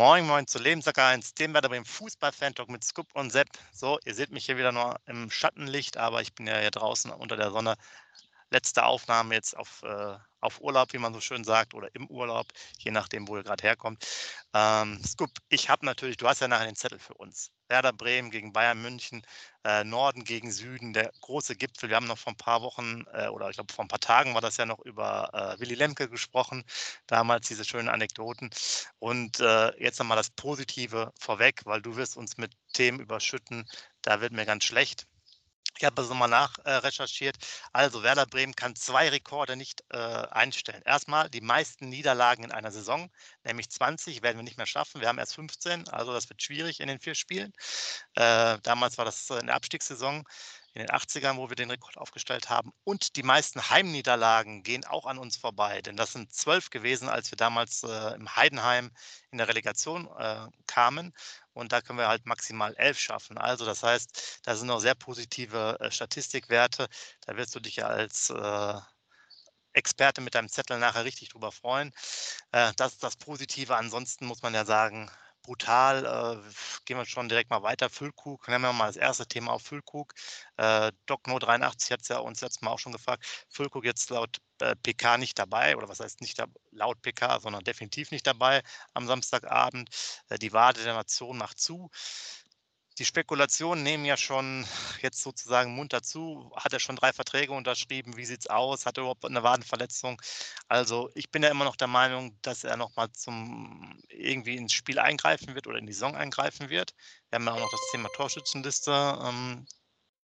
[0.00, 3.48] Moin, moin zu Lebensacker 1, dem Werder Bremen Fußball-Fan-Talk mit Scoop und Sepp.
[3.70, 7.10] So, ihr seht mich hier wieder nur im Schattenlicht, aber ich bin ja hier draußen
[7.10, 7.76] unter der Sonne.
[8.50, 12.46] Letzte Aufnahme jetzt auf, äh, auf Urlaub, wie man so schön sagt, oder im Urlaub,
[12.78, 14.04] je nachdem, wo ihr gerade herkommt.
[14.54, 17.50] Ähm, Scoop, ich habe natürlich, du hast ja nachher den Zettel für uns.
[17.68, 19.22] Werder Bremen gegen Bayern München,
[19.64, 21.88] äh, Norden gegen Süden, der große Gipfel.
[21.88, 24.34] Wir haben noch vor ein paar Wochen äh, oder ich glaube vor ein paar Tagen
[24.34, 26.64] war das ja noch über äh, Willy Lemke gesprochen,
[27.06, 28.50] damals diese schönen Anekdoten.
[28.98, 33.68] Und äh, jetzt nochmal das Positive vorweg, weil du wirst uns mit Themen überschütten,
[34.02, 35.06] da wird mir ganz schlecht.
[35.78, 37.36] Ich habe das nochmal nachrecherchiert.
[37.72, 40.82] also Werder Bremen kann zwei Rekorde nicht äh, einstellen.
[40.84, 43.10] Erstmal die meisten Niederlagen in einer Saison,
[43.44, 45.00] nämlich 20 werden wir nicht mehr schaffen.
[45.00, 47.52] Wir haben erst 15, also das wird schwierig in den vier Spielen.
[48.14, 50.24] Äh, damals war das in der Abstiegssaison
[50.74, 52.72] in den 80ern, wo wir den Rekord aufgestellt haben.
[52.84, 57.30] Und die meisten Heimniederlagen gehen auch an uns vorbei, denn das sind zwölf gewesen, als
[57.32, 58.90] wir damals äh, im Heidenheim
[59.30, 61.12] in der Relegation äh, kamen.
[61.52, 63.36] Und da können wir halt maximal elf schaffen.
[63.38, 66.88] Also das heißt, da sind noch sehr positive äh, Statistikwerte.
[67.26, 68.74] Da wirst du dich ja als äh,
[69.72, 71.92] Experte mit deinem Zettel nachher richtig drüber freuen.
[72.52, 73.76] Äh, das ist das Positive.
[73.76, 75.10] Ansonsten muss man ja sagen,
[75.42, 76.04] brutal.
[76.04, 76.52] Äh,
[76.84, 77.90] gehen wir schon direkt mal weiter.
[77.90, 80.14] Füllkrug, nehmen wir mal das erste Thema auf Füllkrug.
[80.56, 83.24] Äh, DocNo83 hat es ja uns letztes Mal auch schon gefragt.
[83.48, 87.64] Füllkrug jetzt laut äh, PK nicht dabei, oder was heißt nicht da, laut PK, sondern
[87.64, 88.62] definitiv nicht dabei
[88.94, 89.90] am Samstagabend.
[90.28, 91.90] Äh, die Wade der Nation macht zu
[93.00, 94.66] die Spekulationen nehmen ja schon
[95.00, 96.52] jetzt sozusagen munter zu.
[96.54, 98.18] Hat er schon drei Verträge unterschrieben?
[98.18, 98.84] Wie sieht es aus?
[98.84, 100.20] Hat er überhaupt eine Wadenverletzung?
[100.68, 104.98] Also ich bin ja immer noch der Meinung, dass er nochmal zum irgendwie ins Spiel
[104.98, 106.92] eingreifen wird oder in die Saison eingreifen wird.
[107.30, 108.92] Wir haben ja auch noch das Thema Torschützenliste
[109.24, 109.66] ähm,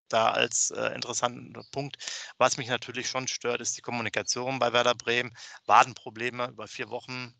[0.09, 1.97] da als äh, interessanten Punkt.
[2.37, 5.35] Was mich natürlich schon stört, ist die Kommunikation bei Werder Bremen.
[5.65, 7.35] Wadenprobleme über vier Wochen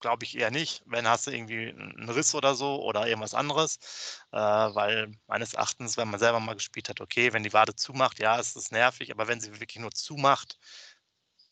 [0.00, 0.82] glaube ich eher nicht.
[0.86, 3.78] Wenn hast du irgendwie einen Riss oder so oder irgendwas anderes,
[4.32, 8.18] äh, weil meines Erachtens, wenn man selber mal gespielt hat, okay, wenn die Wade zumacht,
[8.18, 10.58] ja, ist es nervig, aber wenn sie wirklich nur zumacht,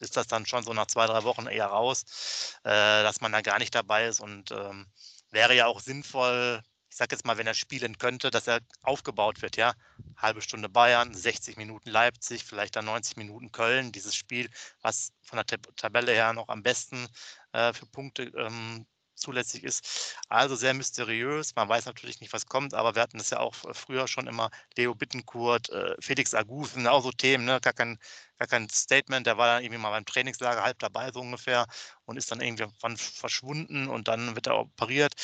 [0.01, 2.71] ist das dann schon so nach zwei, drei Wochen eher raus, äh,
[3.03, 4.87] dass man da gar nicht dabei ist und ähm,
[5.31, 9.43] wäre ja auch sinnvoll, ich sage jetzt mal, wenn er spielen könnte, dass er aufgebaut
[9.43, 9.75] wird, ja.
[10.17, 14.49] Halbe Stunde Bayern, 60 Minuten Leipzig, vielleicht dann 90 Minuten Köln, dieses Spiel,
[14.81, 17.07] was von der Tabelle her noch am besten
[17.53, 18.87] äh, für Punkte ähm,
[19.19, 20.17] zulässig ist.
[20.29, 21.55] Also sehr mysteriös.
[21.57, 24.51] Man weiß natürlich nicht, was kommt, aber wir hatten das ja auch früher schon immer.
[24.77, 27.61] Leo Bittenkurt, äh, Felix Agusen, auch so Themen, ne?
[27.61, 27.99] gar, kein,
[28.39, 29.27] gar kein Statement.
[29.27, 31.67] Der war dann irgendwie mal beim Trainingslager halb dabei, so ungefähr,
[32.05, 35.15] und ist dann irgendwann verschwunden und dann wird er operiert.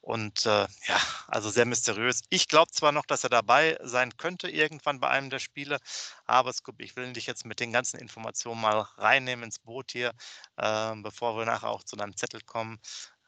[0.00, 2.22] Und äh, ja, also sehr mysteriös.
[2.30, 5.78] Ich glaube zwar noch, dass er dabei sein könnte irgendwann bei einem der Spiele,
[6.26, 10.12] aber Scoop, ich will dich jetzt mit den ganzen Informationen mal reinnehmen ins Boot hier,
[10.56, 12.80] äh, bevor wir nachher auch zu deinem Zettel kommen.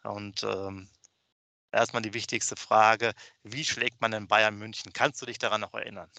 [0.02, 0.88] Und ähm,
[1.72, 3.12] erstmal die wichtigste Frage,
[3.42, 4.92] wie schlägt man in Bayern München?
[4.92, 6.10] Kannst du dich daran noch erinnern?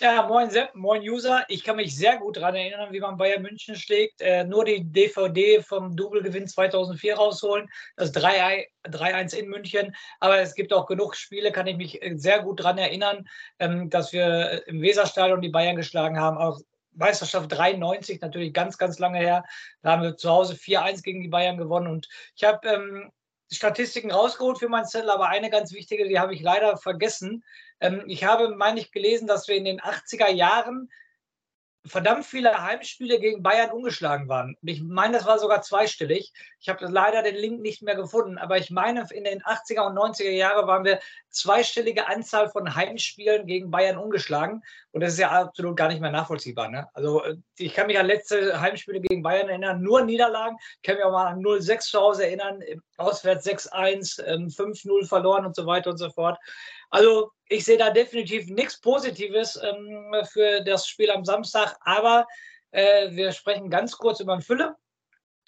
[0.00, 1.44] Ja, moin Sepp, moin User.
[1.48, 4.20] Ich kann mich sehr gut daran erinnern, wie man Bayern München schlägt.
[4.20, 9.96] Äh, nur die DVD vom Double-Gewinn 2004 rausholen, das 3-1 in München.
[10.20, 13.28] Aber es gibt auch genug Spiele, kann ich mich äh, sehr gut daran erinnern,
[13.58, 16.38] ähm, dass wir im Weserstadion die Bayern geschlagen haben.
[16.38, 16.60] Auch
[16.92, 19.42] Meisterschaft 93, natürlich ganz, ganz lange her.
[19.82, 21.88] Da haben wir zu Hause 4-1 gegen die Bayern gewonnen.
[21.88, 23.10] Und ich habe ähm,
[23.50, 27.42] Statistiken rausgeholt für meinen Zettel, aber eine ganz wichtige, die habe ich leider vergessen.
[27.80, 30.88] Ähm, ich habe, meine ich, gelesen, dass wir in den 80er Jahren
[31.88, 34.56] verdammt viele Heimspiele gegen Bayern ungeschlagen waren.
[34.62, 36.32] Ich meine, das war sogar zweistellig.
[36.60, 39.96] Ich habe leider den Link nicht mehr gefunden, aber ich meine, in den 80er und
[39.96, 41.00] 90er Jahren waren wir
[41.30, 44.62] zweistellige Anzahl von Heimspielen gegen Bayern ungeschlagen.
[44.92, 46.68] Und das ist ja absolut gar nicht mehr nachvollziehbar.
[46.68, 46.88] Ne?
[46.94, 50.56] Also äh, ich kann mich an letzte Heimspiele gegen Bayern erinnern, nur Niederlagen.
[50.76, 52.60] Ich kann mich auch mal an 0-6 zu Hause erinnern,
[52.96, 56.38] auswärts 6-1, 5-0 ähm, verloren und so weiter und so fort.
[56.90, 62.26] Also ich sehe da definitiv nichts Positives ähm, für das Spiel am Samstag, aber
[62.70, 64.76] äh, wir sprechen ganz kurz über den Fülle.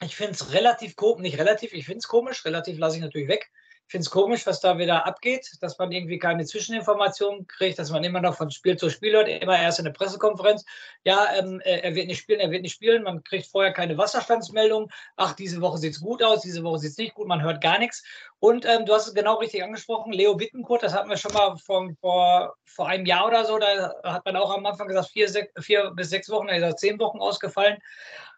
[0.02, 3.28] Ich finde es relativ komisch, nicht relativ, ich finde es komisch, relativ lasse ich natürlich
[3.28, 3.50] weg.
[3.90, 8.04] Finde es komisch, was da wieder abgeht, dass man irgendwie keine Zwischeninformationen kriegt, dass man
[8.04, 10.64] immer noch von Spiel zu Spiel hört, immer erst in der Pressekonferenz.
[11.02, 13.02] Ja, ähm, äh, er wird nicht spielen, er wird nicht spielen.
[13.02, 14.92] Man kriegt vorher keine Wasserstandsmeldung.
[15.16, 17.60] Ach, diese Woche sieht es gut aus, diese Woche sieht es nicht gut, man hört
[17.60, 18.04] gar nichts.
[18.38, 21.56] Und ähm, du hast es genau richtig angesprochen, Leo Bittenkurt, das hatten wir schon mal
[21.56, 25.28] vor, vor, vor einem Jahr oder so, da hat man auch am Anfang gesagt, vier,
[25.28, 27.78] sech, vier bis sechs Wochen, er ist zehn Wochen ausgefallen.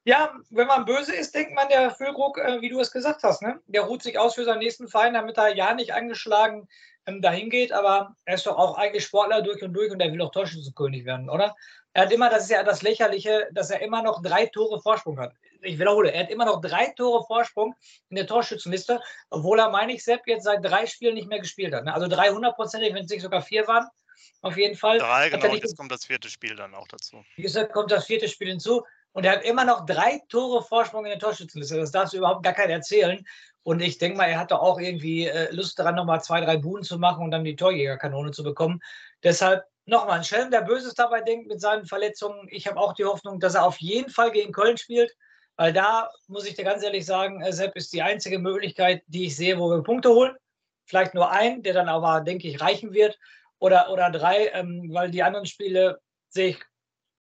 [0.04, 3.40] Ja, wenn man böse ist, denkt man, der Füllkrug, äh, wie du es gesagt hast,
[3.40, 3.60] ne?
[3.66, 6.69] der ruht sich aus für seinen nächsten Verein, damit er ja nicht angeschlagen
[7.06, 7.72] ähm, dahin geht.
[7.72, 11.04] Aber er ist doch auch eigentlich Sportler durch und durch und er will auch Torschützenkönig
[11.04, 11.54] werden, oder?
[11.94, 15.20] Er hat immer, das ist ja das Lächerliche, dass er immer noch drei Tore Vorsprung
[15.20, 15.34] hat.
[15.60, 17.75] Ich wiederhole, er hat immer noch drei Tore Vorsprung
[18.08, 19.00] in der Torschützenliste,
[19.31, 21.84] obwohl er, meine ich, Sepp jetzt seit drei Spielen nicht mehr gespielt hat.
[21.84, 21.93] Ne?
[21.93, 23.87] Also 300-prozentig, wenn es nicht sogar vier waren,
[24.40, 24.99] auf jeden Fall.
[24.99, 27.22] Drei, genau, jetzt kommt das vierte Spiel dann auch dazu.
[27.37, 28.82] Wie gesagt, kommt das vierte Spiel hinzu.
[29.12, 31.76] Und er hat immer noch drei Tore Vorsprung in der Torschützenliste.
[31.76, 33.25] Das darfst du überhaupt gar keiner erzählen.
[33.62, 36.56] Und ich denke mal, er hat doch auch irgendwie äh, Lust daran, nochmal zwei, drei
[36.56, 38.81] Buden zu machen und dann die Torjägerkanone zu bekommen.
[39.23, 42.49] Deshalb nochmal ein Schelm, der Böses dabei denkt mit seinen Verletzungen.
[42.50, 45.14] Ich habe auch die Hoffnung, dass er auf jeden Fall gegen Köln spielt.
[45.56, 49.26] Weil da muss ich dir ganz ehrlich sagen, äh, Sepp ist die einzige Möglichkeit, die
[49.26, 50.35] ich sehe, wo wir Punkte holen.
[50.87, 53.19] Vielleicht nur ein, der dann aber, denke ich, reichen wird.
[53.59, 56.00] Oder, oder drei, ähm, weil die anderen Spiele
[56.31, 56.61] sehe ich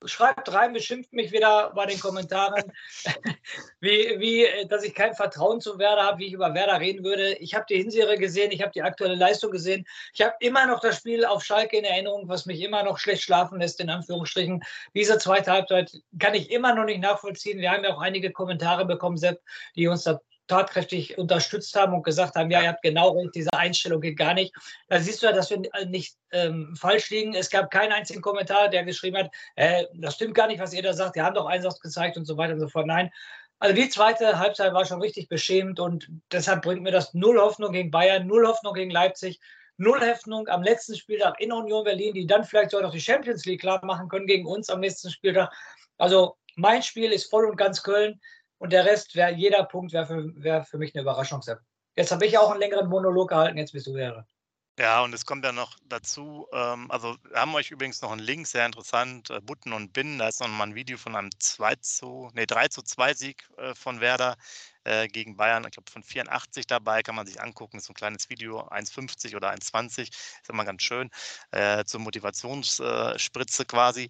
[0.04, 2.72] schreibt rein, beschimpft mich wieder bei den Kommentaren,
[3.80, 7.04] wie, wie, äh, dass ich kein Vertrauen zu Werder habe, wie ich über Werder reden
[7.04, 7.34] würde.
[7.34, 9.84] Ich habe die Hinserie gesehen, ich habe die aktuelle Leistung gesehen.
[10.14, 13.22] Ich habe immer noch das Spiel auf Schalke in Erinnerung, was mich immer noch schlecht
[13.22, 14.62] schlafen lässt, in Anführungsstrichen.
[14.94, 17.58] Diese zweite Halbzeit kann ich immer noch nicht nachvollziehen.
[17.58, 19.40] Wir haben ja auch einige Kommentare bekommen, Sepp,
[19.74, 23.52] die uns da tatkräftig unterstützt haben und gesagt haben, ja, ihr habt genau recht, diese
[23.52, 24.52] Einstellung geht gar nicht.
[24.88, 27.34] Da siehst du ja, dass wir nicht ähm, falsch liegen.
[27.34, 30.82] Es gab keinen einzigen Kommentar, der geschrieben hat, äh, das stimmt gar nicht, was ihr
[30.82, 32.86] da sagt, die haben doch Einsatz gezeigt und so weiter und so fort.
[32.86, 33.10] Nein.
[33.60, 37.72] Also die zweite Halbzeit war schon richtig beschämend und deshalb bringt mir das null Hoffnung
[37.72, 39.40] gegen Bayern, null Hoffnung gegen Leipzig,
[39.78, 43.44] null Hoffnung am letzten Spieltag in Union Berlin, die dann vielleicht sogar noch die Champions
[43.46, 45.52] League klar machen können gegen uns am nächsten Spieltag.
[45.98, 48.20] Also mein Spiel ist voll und ganz Köln.
[48.58, 51.40] Und der Rest, wär, jeder Punkt wäre für, wär für mich eine Überraschung.
[51.96, 54.26] Jetzt habe ich auch einen längeren Monolog gehalten, jetzt bist du wäre.
[54.78, 58.20] Ja, und es kommt ja noch dazu, ähm, also wir haben euch übrigens noch einen
[58.20, 61.30] Link, sehr interessant, äh, Butten und Binnen, da ist noch mal ein Video von einem
[61.40, 64.36] 2 zu, nee, 3 zu 2 Sieg äh, von Werder
[64.84, 67.96] äh, gegen Bayern, ich glaube von 84 dabei, kann man sich angucken, ist so ein
[67.96, 71.10] kleines Video, 1,50 oder 1,20, ist immer ganz schön,
[71.50, 74.08] äh, zur Motivationsspritze quasi.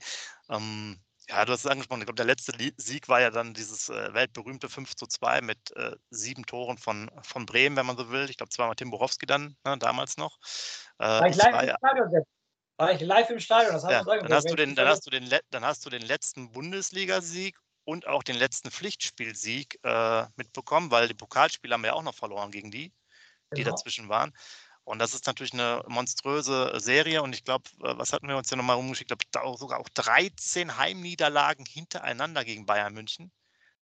[0.50, 2.00] Ähm, ja, du hast es angesprochen.
[2.00, 5.76] Ich glaube, der letzte Sieg war ja dann dieses äh, weltberühmte 5 zu 2 mit
[5.76, 8.30] äh, sieben Toren von, von Bremen, wenn man so will.
[8.30, 10.38] Ich glaube, zweimal Tim Borowski dann, ne, damals noch.
[10.98, 12.24] Äh, war, ich live war, im Stadion,
[12.78, 15.28] war ich live im Stadion, das ja, dann, hast du den, dann, hast du den,
[15.50, 21.14] dann hast du den letzten Bundesligasieg und auch den letzten Pflichtspielsieg äh, mitbekommen, weil die
[21.14, 22.92] Pokalspiele haben wir ja auch noch verloren gegen die,
[23.54, 23.70] die genau.
[23.70, 24.32] dazwischen waren.
[24.88, 27.22] Und das ist natürlich eine monströse Serie.
[27.22, 29.12] Und ich glaube, äh, was hatten wir uns ja nochmal rumgeschickt?
[29.12, 33.30] Ich glaube, sogar auch 13 Heimniederlagen hintereinander gegen Bayern München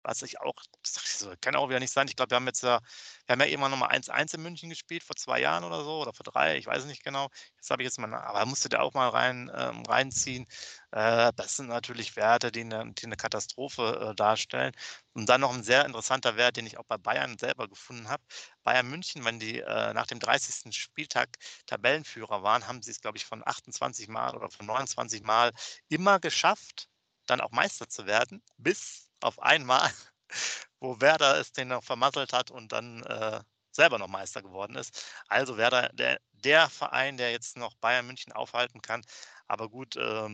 [0.06, 2.08] was ich auch, das kann auch wieder nicht sein.
[2.08, 2.80] Ich glaube, wir haben jetzt ja,
[3.26, 6.02] wir haben ja immer noch mal 1-1 in München gespielt, vor zwei Jahren oder so,
[6.02, 7.30] oder vor drei, ich weiß nicht genau.
[7.58, 10.46] Jetzt habe ich jetzt mal, aber musste da auch mal rein, ähm, reinziehen.
[10.92, 14.74] Äh, das sind natürlich Werte, die eine, die eine Katastrophe äh, darstellen.
[15.14, 18.24] Und dann noch ein sehr interessanter Wert, den ich auch bei Bayern selber gefunden habe.
[18.64, 20.76] Bayern München, wenn die äh, nach dem 30.
[20.76, 21.30] Spieltag
[21.66, 25.52] Tabellenführer waren, haben sie es, glaube ich, von 28 Mal oder von 29 Mal
[25.90, 26.90] immer geschafft,
[27.26, 29.92] dann auch Meister zu werden, bis auf einmal,
[30.80, 33.42] wo Werder es den noch vermasselt hat und dann äh,
[33.72, 35.06] selber noch Meister geworden ist.
[35.28, 39.04] Also Werder, der, der Verein, der jetzt noch Bayern München aufhalten kann.
[39.48, 40.30] Aber gut, äh,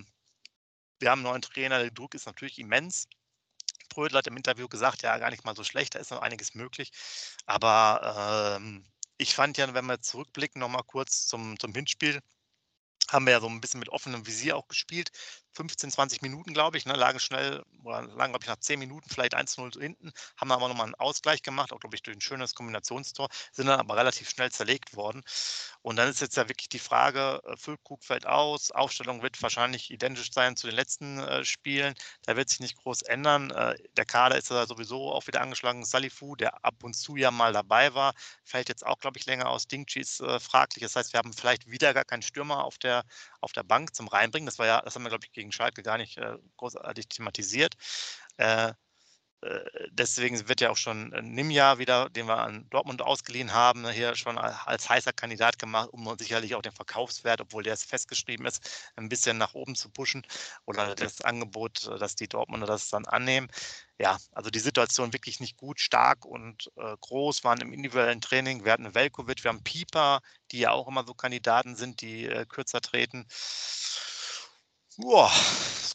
[0.99, 3.07] wir haben einen neuen Trainer, der Druck ist natürlich immens.
[3.89, 6.53] Brödel hat im Interview gesagt, ja, gar nicht mal so schlecht, da ist noch einiges
[6.53, 6.91] möglich.
[7.45, 8.85] Aber ähm,
[9.17, 12.21] ich fand ja, wenn wir zurückblicken, nochmal kurz zum, zum Hinspiel,
[13.09, 15.11] haben wir ja so ein bisschen mit offenem Visier auch gespielt.
[15.53, 19.09] 15, 20 Minuten, glaube ich, ne, lagen schnell, oder lagen, glaube ich, nach 10 Minuten
[19.09, 22.55] vielleicht 1-0 hinten, haben aber nochmal einen Ausgleich gemacht, auch, glaube ich, durch ein schönes
[22.55, 25.23] Kombinationstor, sind dann aber relativ schnell zerlegt worden.
[25.81, 29.91] Und dann ist jetzt ja wirklich die Frage, äh, Füllkrug fällt aus, Aufstellung wird wahrscheinlich
[29.91, 33.51] identisch sein zu den letzten äh, Spielen, da wird sich nicht groß ändern.
[33.51, 37.31] Äh, der Kader ist ja sowieso auch wieder angeschlagen, Salifu, der ab und zu ja
[37.31, 39.67] mal dabei war, fällt jetzt auch, glaube ich, länger aus.
[39.67, 43.03] Dingchi ist äh, fraglich, das heißt, wir haben vielleicht wieder gar keinen Stürmer auf der,
[43.41, 45.81] auf der Bank zum Reinbringen, das war ja, das haben wir, glaube ich, gegen Schalke
[45.83, 47.75] gar nicht äh, großartig thematisiert.
[48.37, 48.73] Äh,
[49.41, 54.15] äh, deswegen wird ja auch schon Nimja wieder, den wir an Dortmund ausgeliehen haben, hier
[54.15, 59.09] schon als heißer Kandidat gemacht, um sicherlich auch den Verkaufswert, obwohl der festgeschrieben ist, ein
[59.09, 60.21] bisschen nach oben zu pushen
[60.65, 63.49] oder das Angebot, dass die Dortmunder das dann annehmen.
[63.97, 68.63] Ja, also die Situation wirklich nicht gut, stark und äh, groß, waren im individuellen Training.
[68.63, 70.21] Wir hatten Velkovic, wir haben Pieper,
[70.51, 73.25] die ja auch immer so Kandidaten sind, die äh, kürzer treten.
[75.01, 75.31] Boah,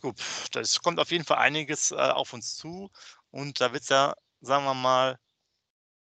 [0.02, 0.20] gut.
[0.52, 2.90] Das kommt auf jeden Fall einiges äh, auf uns zu.
[3.30, 5.18] Und da wird es ja, sagen wir mal,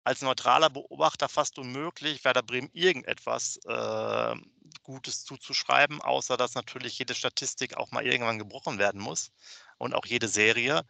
[0.05, 4.35] als neutraler Beobachter fast unmöglich, Werder Bremen irgendetwas äh,
[4.83, 9.33] Gutes zuzuschreiben, außer dass natürlich jede Statistik auch mal irgendwann gebrochen werden muss
[9.79, 10.83] und auch jede Serie.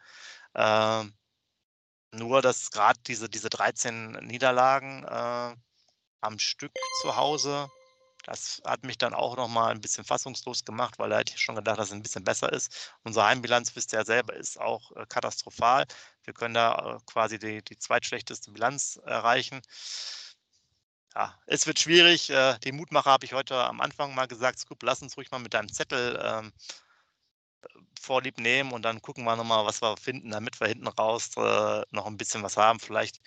[0.55, 1.05] Äh,
[2.11, 5.55] Nur, dass gerade diese, diese 13 Niederlagen äh,
[6.21, 7.71] am Stück zu Hause,
[8.27, 11.55] das hat mich dann auch nochmal ein bisschen fassungslos gemacht, weil da hätte ich schon
[11.55, 12.91] gedacht, dass es ein bisschen besser ist.
[13.03, 15.85] Unsere Heimbilanz, wisst ihr ja selber, ist auch äh, katastrophal.
[16.25, 19.61] Wir können da äh, quasi die, die zweitschlechteste Bilanz erreichen.
[21.15, 22.29] Ja, es wird schwierig.
[22.29, 24.59] Äh, die Mutmacher habe ich heute am Anfang mal gesagt.
[24.59, 26.51] Scoop, lass uns ruhig mal mit deinem Zettel ähm,
[28.01, 31.83] vorlieb nehmen und dann gucken wir nochmal, was wir finden, damit wir hinten raus äh,
[31.91, 32.81] noch ein bisschen was haben.
[32.81, 33.21] Vielleicht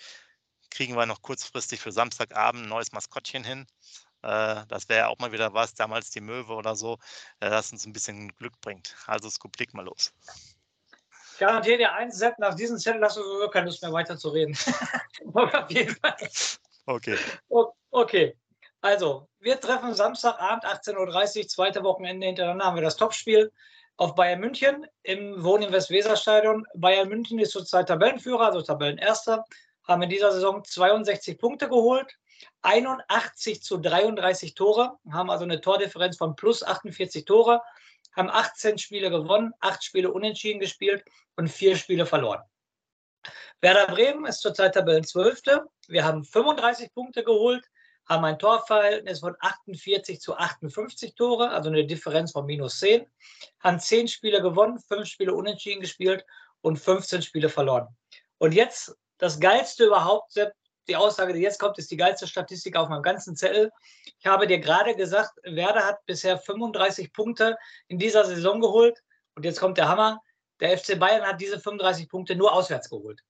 [0.69, 3.65] kriegen wir noch kurzfristig für Samstagabend ein neues Maskottchen hin.
[4.23, 6.97] Äh, das wäre ja auch mal wieder was, damals die Möwe oder so,
[7.39, 8.95] äh, das uns ein bisschen Glück bringt.
[9.07, 10.13] Also leg mal los.
[11.33, 14.17] Ich garantiere dir eins, Sepp, nach diesem Zettel hast du sowieso keine Lust mehr weiter
[14.17, 14.55] zu reden.
[15.33, 16.15] Auf jeden Fall.
[16.85, 17.17] Okay.
[17.89, 18.37] Okay.
[18.81, 23.51] Also, wir treffen Samstagabend 18.30 Uhr, zweite Wochenende hintereinander haben wir das Topspiel
[23.97, 26.65] auf Bayern München im Wohnen im Westweserstadion.
[26.73, 29.45] Bayern München ist zurzeit Tabellenführer, also Tabellenerster,
[29.87, 32.17] haben in dieser Saison 62 Punkte geholt,
[32.61, 37.61] 81 zu 33 Tore, haben also eine Tordifferenz von plus 48 Tore,
[38.15, 41.03] haben 18 Spiele gewonnen, 8 Spiele unentschieden gespielt
[41.35, 42.41] und 4 Spiele verloren.
[43.61, 45.65] Werder Bremen ist zurzeit Tabellenzwölfte.
[45.87, 47.63] Wir haben 35 Punkte geholt,
[48.07, 53.05] haben ein Torverhältnis von 48 zu 58 Tore, also eine Differenz von minus 10,
[53.59, 56.25] haben 10 Spiele gewonnen, 5 Spiele unentschieden gespielt
[56.61, 57.87] und 15 Spiele verloren.
[58.39, 60.35] Und jetzt das Geilste überhaupt,
[60.87, 63.71] die Aussage, die jetzt kommt, ist die geilste Statistik auf meinem ganzen Zettel.
[64.19, 67.57] Ich habe dir gerade gesagt, Werder hat bisher 35 Punkte
[67.87, 69.01] in dieser Saison geholt.
[69.35, 70.21] Und jetzt kommt der Hammer.
[70.59, 73.21] Der FC Bayern hat diese 35 Punkte nur auswärts geholt.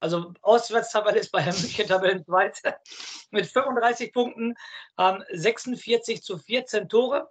[0.00, 2.76] Also Auswärtstabelle ist Bayern München Tabellenzweite
[3.30, 4.54] mit 35 Punkten,
[4.96, 7.30] haben 46 zu 14 Tore.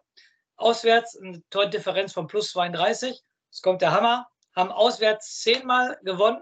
[0.58, 3.22] Auswärts eine Tordifferenz von plus 32.
[3.52, 4.28] Jetzt kommt der Hammer.
[4.56, 6.42] Haben auswärts zehnmal gewonnen,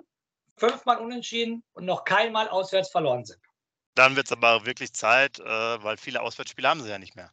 [0.58, 3.40] fünfmal unentschieden und noch keinmal auswärts verloren sind.
[3.96, 7.32] Dann wird es aber wirklich Zeit, äh, weil viele Auswärtsspiele haben sie ja nicht mehr.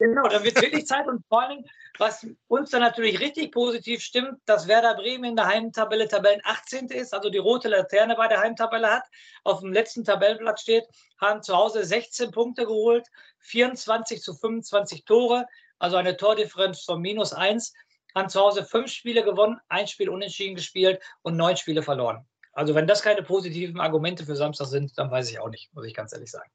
[0.00, 1.64] Genau, dann wird es wirklich Zeit und vor allem,
[1.98, 6.86] was uns dann natürlich richtig positiv stimmt, dass Werder Bremen in der Heimtabelle Tabellen 18.
[6.86, 9.02] ist, also die rote Laterne bei der Heimtabelle hat,
[9.42, 10.84] auf dem letzten Tabellenblatt steht,
[11.20, 13.08] haben zu Hause 16 Punkte geholt,
[13.40, 15.46] 24 zu 25 Tore,
[15.80, 17.72] also eine Tordifferenz von minus 1,
[18.14, 22.24] haben zu Hause fünf Spiele gewonnen, ein Spiel unentschieden gespielt und neun Spiele verloren.
[22.58, 25.86] Also wenn das keine positiven Argumente für Samstag sind, dann weiß ich auch nicht, muss
[25.86, 26.50] ich ganz ehrlich sagen.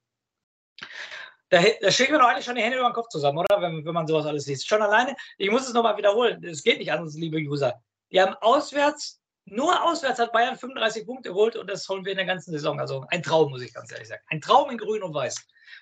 [1.48, 3.58] Da, da schlägt man doch eigentlich schon die Hände über den Kopf zusammen, oder?
[3.58, 4.68] Wenn, wenn man sowas alles liest.
[4.68, 7.82] Schon alleine, ich muss es nochmal wiederholen, es geht nicht anders, liebe User.
[8.12, 12.18] Die haben auswärts, nur auswärts hat Bayern 35 Punkte geholt und das holen wir in
[12.18, 12.78] der ganzen Saison.
[12.78, 14.22] Also ein Traum, muss ich ganz ehrlich sagen.
[14.26, 15.34] Ein Traum in Grün und Weiß.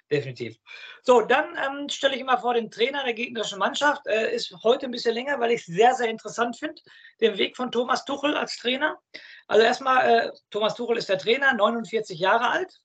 [0.09, 0.57] Definitiv.
[1.03, 4.87] So, dann ähm, stelle ich immer vor, den Trainer der gegnerischen Mannschaft äh, ist heute
[4.87, 6.81] ein bisschen länger, weil ich es sehr, sehr interessant finde,
[7.21, 9.01] den Weg von Thomas Tuchel als Trainer.
[9.47, 12.81] Also erstmal, äh, Thomas Tuchel ist der Trainer, 49 Jahre alt,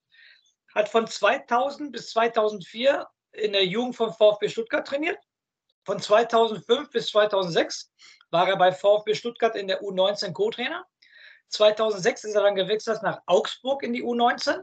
[0.73, 5.19] hat von 2000 bis 2004 in der Jugend von VfB Stuttgart trainiert.
[5.85, 7.91] Von 2005 bis 2006
[8.31, 10.85] war er bei VfB Stuttgart in der U19 Co-Trainer.
[11.49, 14.61] 2006 ist er dann gewechselt nach Augsburg in die U19,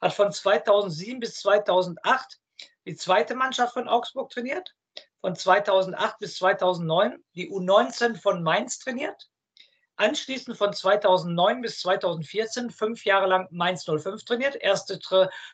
[0.00, 2.38] hat von 2007 bis 2008
[2.86, 4.74] die zweite Mannschaft von Augsburg trainiert,
[5.20, 9.28] von 2008 bis 2009 die U19 von Mainz trainiert,
[9.96, 14.98] Anschließend von 2009 bis 2014 fünf Jahre lang Mainz 05 trainiert, erste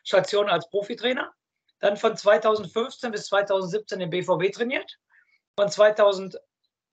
[0.03, 1.31] Station als Profitrainer.
[1.79, 4.99] Dann von 2015 bis 2017 den BVB trainiert.
[5.57, 6.39] Von 2000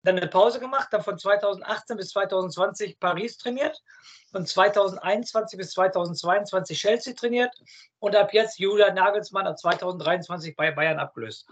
[0.03, 3.83] dann eine Pause gemacht, dann von 2018 bis 2020 Paris trainiert,
[4.31, 7.53] von 2021 bis 2022 Chelsea trainiert
[7.99, 11.47] und ab jetzt Julia Nagelsmann ab 2023 bei Bayern abgelöst.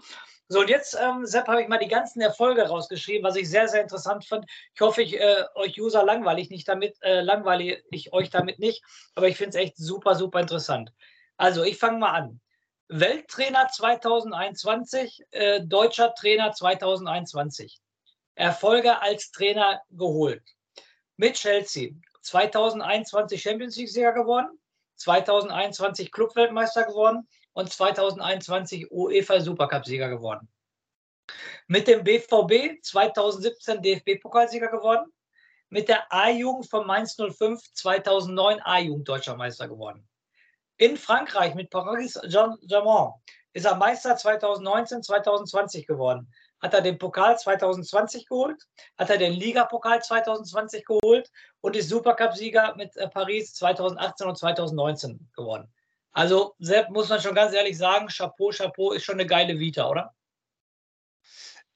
[0.50, 3.68] So, und jetzt, ähm, Sepp, habe ich mal die ganzen Erfolge rausgeschrieben, was ich sehr,
[3.68, 4.50] sehr interessant fand.
[4.74, 8.82] Ich hoffe, ich äh, euch User langweilig nicht damit, äh, langweile ich euch damit nicht,
[9.14, 10.90] aber ich finde es echt super, super interessant.
[11.36, 12.40] Also, ich fange mal an.
[12.88, 17.78] Welttrainer 2021, äh, deutscher Trainer 2021.
[18.34, 20.42] Erfolge als Trainer geholt.
[21.18, 21.90] Mit Chelsea
[22.22, 24.58] 2021 Champions League-Sieger geworden,
[24.96, 27.28] 2021 Clubweltmeister geworden,
[27.58, 30.48] und 2021 UEFA Supercup-Sieger geworden.
[31.66, 35.12] Mit dem BVB 2017 DFB-Pokalsieger geworden.
[35.68, 40.08] Mit der A-Jugend von Mainz 05 2009 A-Jugend Deutscher Meister geworden.
[40.76, 43.14] In Frankreich mit Paris Saint-Germain
[43.54, 46.32] ist er Meister 2019, 2020 geworden.
[46.62, 48.62] Hat er den Pokal 2020 geholt,
[48.96, 51.28] hat er den Ligapokal 2020 geholt
[51.60, 55.68] und ist Supercup-Sieger mit äh, Paris 2018 und 2019 geworden.
[56.12, 59.88] Also, Sepp, muss man schon ganz ehrlich sagen, Chapeau, Chapeau ist schon eine geile Vita,
[59.88, 60.14] oder?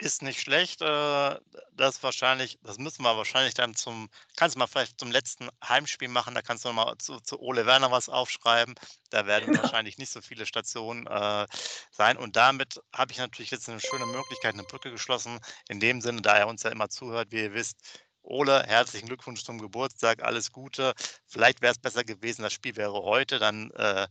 [0.02, 0.82] ist nicht schlecht.
[0.82, 1.38] Äh,
[1.72, 6.08] das wahrscheinlich, das müssen wir wahrscheinlich dann zum, kannst du mal vielleicht zum letzten Heimspiel
[6.08, 8.74] machen, da kannst du mal zu, zu Ole Werner was aufschreiben.
[9.10, 11.46] Da werden wahrscheinlich nicht so viele Stationen äh,
[11.90, 12.16] sein.
[12.16, 15.40] Und damit habe ich natürlich jetzt eine schöne Möglichkeit, eine Brücke geschlossen.
[15.68, 17.76] In dem Sinne, da er uns ja immer zuhört, wie ihr wisst,
[18.22, 20.92] Ole, herzlichen Glückwunsch zum Geburtstag, alles Gute.
[21.26, 24.06] Vielleicht wäre es besser gewesen, das Spiel wäre heute, dann äh,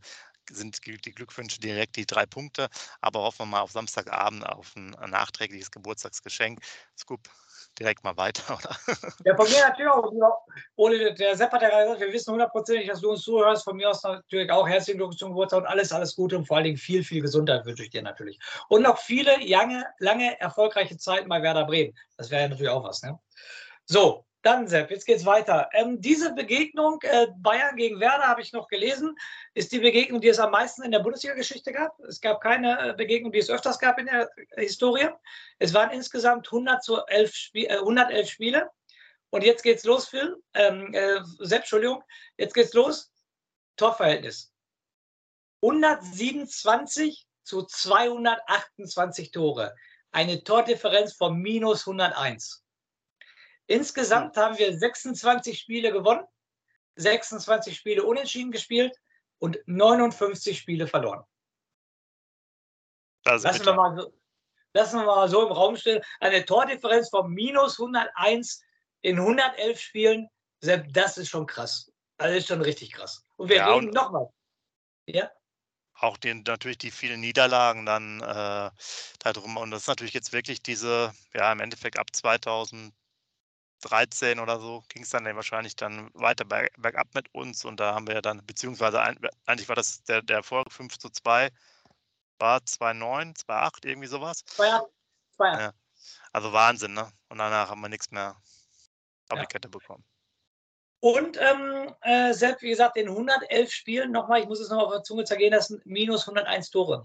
[0.50, 2.68] sind die Glückwünsche direkt die drei Punkte.
[3.00, 6.60] Aber hoffen wir mal auf Samstagabend auf ein nachträgliches Geburtstagsgeschenk.
[6.98, 7.20] Scoop,
[7.78, 8.76] direkt mal weiter, oder?
[9.24, 10.46] Ja, von mir natürlich auch.
[10.76, 13.64] Ole, der Sepp hat ja gesagt, wir wissen hundertprozentig, dass du uns zuhörst.
[13.64, 16.56] Von mir aus natürlich auch herzlichen Glückwunsch zum Geburtstag und alles, alles Gute und vor
[16.56, 18.38] allen Dingen viel, viel Gesundheit wünsche ich dir natürlich.
[18.68, 21.96] Und noch viele lange, lange erfolgreiche Zeiten bei Werder Bremen.
[22.16, 23.18] Das wäre ja natürlich auch was, ne?
[23.86, 25.68] So, dann, Sepp, jetzt geht's weiter.
[25.72, 29.16] Ähm, diese Begegnung äh, Bayern gegen Werder habe ich noch gelesen,
[29.54, 31.98] ist die Begegnung, die es am meisten in der Bundesliga-Geschichte gab.
[32.00, 35.08] Es gab keine äh, Begegnung, die es öfters gab in der Historie.
[35.60, 38.70] Es waren insgesamt 100 zu 11 Spie äh, 111 Spiele.
[39.30, 40.36] Und jetzt geht's los, Phil.
[40.54, 42.02] Ähm, äh, Sepp, Entschuldigung.
[42.36, 43.12] Jetzt geht's los.
[43.76, 44.52] Torverhältnis.
[45.62, 49.74] 127 zu 228 Tore.
[50.10, 52.61] Eine Tordifferenz von minus 101.
[53.66, 56.26] Insgesamt haben wir 26 Spiele gewonnen,
[56.96, 58.96] 26 Spiele unentschieden gespielt
[59.38, 61.24] und 59 Spiele verloren.
[63.24, 64.12] lassen, wir mal so,
[64.74, 66.02] lassen wir mal so im Raum stehen.
[66.20, 68.62] Eine Tordifferenz von minus 101
[69.02, 70.28] in 111 Spielen,
[70.60, 71.92] das ist schon krass.
[72.18, 73.24] Also ist schon richtig krass.
[73.36, 74.28] Und wir ja, reden nochmal.
[75.06, 75.30] Ja?
[75.94, 78.70] Auch den, natürlich die vielen Niederlagen dann äh,
[79.18, 79.56] darum.
[79.56, 82.94] Und das ist natürlich jetzt wirklich diese, ja, im Endeffekt ab 2000
[83.82, 87.94] 13 oder so ging es dann wahrscheinlich dann weiter berg, bergab mit uns und da
[87.94, 91.50] haben wir dann, beziehungsweise eigentlich war das der, der Erfolg 5 zu 2,
[92.38, 94.44] war 2-9, 2-8, irgendwie sowas.
[94.56, 94.88] 2-8.
[95.40, 95.72] Ja.
[96.32, 97.10] Also Wahnsinn, ne?
[97.28, 98.36] Und danach haben wir nichts mehr
[99.28, 99.40] auf ja.
[99.40, 100.04] die Kette bekommen.
[101.00, 104.92] Und ähm, äh, selbst wie gesagt, in 111 Spielen, nochmal, ich muss es noch auf
[104.92, 107.04] der Zunge zergehen lassen, minus 101 Tore.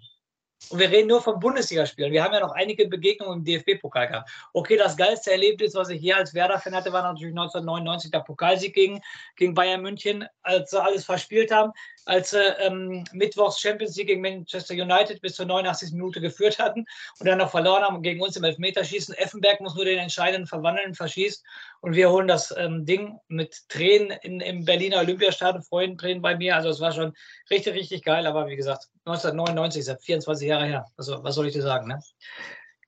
[0.70, 2.12] Und wir reden nur von Bundesligaspielen.
[2.12, 4.30] Wir haben ja noch einige Begegnungen im DFB-Pokal gehabt.
[4.54, 8.74] Okay, das geilste Erlebnis, was ich hier als Werder-Fan hatte, war natürlich 1999 der Pokalsieg
[8.74, 9.02] gegen,
[9.36, 11.72] gegen Bayern München, als sie alles verspielt haben,
[12.08, 15.92] als sie ähm, Mittwochs Champions League gegen Manchester United bis zur 89.
[15.92, 16.86] Minute geführt hatten
[17.20, 19.14] und dann noch verloren haben gegen uns im Elfmeterschießen.
[19.16, 21.44] Effenberg muss nur den entscheidenden verwandeln, verschießt
[21.82, 26.56] und wir holen das ähm, Ding mit Tränen in, im Berliner Olympiastadion, Freudentränen bei mir.
[26.56, 27.14] Also es war schon
[27.50, 28.26] richtig, richtig geil.
[28.26, 30.86] Aber wie gesagt, 1999 ist ja 24 Jahre her.
[30.98, 32.00] Also was soll ich dir sagen, ne?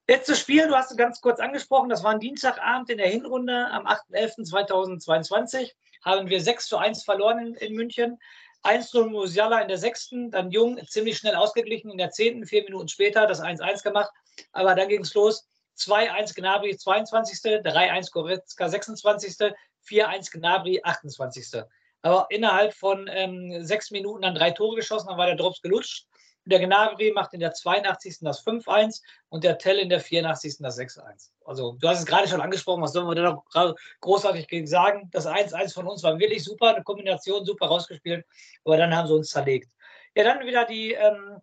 [0.07, 3.67] Letztes Spiel, du hast es ganz kurz angesprochen, das war ein Dienstagabend in der Hinrunde
[3.69, 5.71] am 8.11.2022.
[6.03, 8.17] Haben wir 6 zu 1 verloren in, in München.
[8.63, 12.87] 1-0 Musiala in der sechsten, dann Jung ziemlich schnell ausgeglichen in der zehnten, vier Minuten
[12.87, 14.11] später das 1-1 gemacht.
[14.51, 15.47] Aber dann ging es los.
[15.77, 19.53] 2-1 Gnabry 22., 3-1 Goretzka 26.,
[19.87, 21.63] 4-1 Gnabry 28.
[22.01, 26.07] Aber innerhalb von ähm, sechs Minuten dann drei Tore geschossen, dann war der Drops gelutscht.
[26.45, 28.19] Der Gnabry macht in der 82.
[28.21, 30.57] das 5-1 und der Tell in der 84.
[30.59, 31.29] das 6-1.
[31.45, 35.09] Also du hast es gerade schon angesprochen, was sollen wir da noch großartig sagen?
[35.11, 38.25] Das 1-1 von uns war wirklich super, eine Kombination super rausgespielt,
[38.63, 39.69] aber dann haben sie uns zerlegt.
[40.15, 41.39] Ja, dann wieder die, ähm,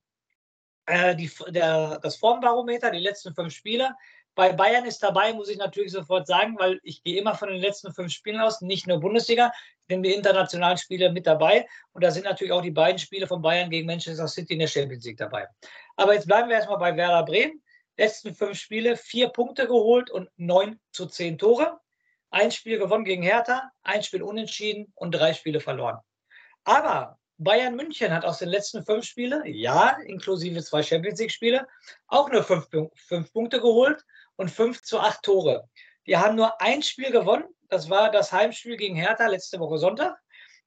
[0.86, 3.90] äh, die, der, das Formbarometer, die letzten fünf Spiele.
[4.36, 7.58] Bei Bayern ist dabei, muss ich natürlich sofort sagen, weil ich gehe immer von den
[7.58, 11.66] letzten fünf Spielen aus, nicht nur Bundesliga, ich nehme die internationalen Spiele mit dabei.
[11.92, 14.66] Und da sind natürlich auch die beiden Spiele von Bayern gegen Manchester City in der
[14.66, 15.48] Champions League dabei.
[15.96, 17.62] Aber jetzt bleiben wir erstmal bei Werder Bremen.
[17.96, 21.80] Letzten fünf Spiele, vier Punkte geholt und neun zu zehn Tore.
[22.28, 25.96] Ein Spiel gewonnen gegen Hertha, ein Spiel unentschieden und drei Spiele verloren.
[26.64, 31.66] Aber Bayern München hat aus den letzten fünf Spielen, ja, inklusive zwei Champions League-Spiele,
[32.08, 34.04] auch nur fünf, fünf Punkte geholt
[34.36, 35.68] und 5 zu 8 Tore.
[36.06, 37.44] Die haben nur ein Spiel gewonnen.
[37.68, 40.16] Das war das Heimspiel gegen Hertha letzte Woche Sonntag.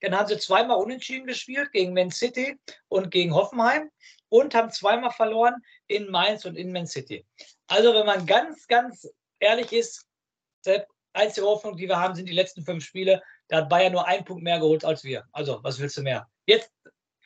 [0.01, 3.89] Dann haben sie zweimal unentschieden gespielt gegen Man City und gegen Hoffenheim
[4.29, 5.55] und haben zweimal verloren
[5.87, 7.25] in Mainz und in Man City.
[7.67, 9.07] Also wenn man ganz, ganz
[9.39, 10.05] ehrlich ist,
[10.65, 10.81] die
[11.13, 13.21] einzige Hoffnung, die wir haben, sind die letzten fünf Spiele.
[13.47, 15.25] Da hat Bayern nur einen Punkt mehr geholt als wir.
[15.31, 16.27] Also was willst du mehr?
[16.45, 16.71] Jetzt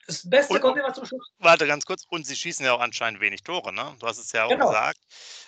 [0.08, 1.32] das Beste und, kommt immer zum Schluss.
[1.40, 2.04] Warte ganz kurz.
[2.10, 3.96] Und sie schießen ja auch anscheinend wenig Tore, ne?
[4.00, 4.68] Du hast es ja auch genau.
[4.68, 5.00] gesagt.